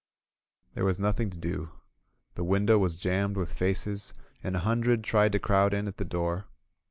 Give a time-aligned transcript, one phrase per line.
[0.73, 1.69] There was nothing to do.
[2.33, 6.05] The window was jammed with faces, and a hundred tried to crowd in at the
[6.05, 6.47] door.